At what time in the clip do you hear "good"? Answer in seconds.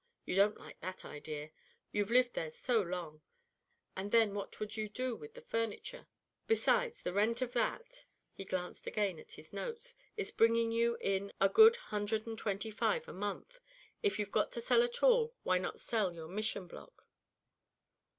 11.49-11.75